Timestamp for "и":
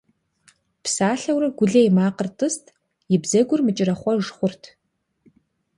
1.87-1.91, 3.13-3.17